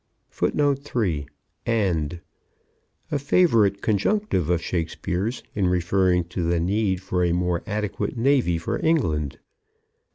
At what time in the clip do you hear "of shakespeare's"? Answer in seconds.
4.49-5.43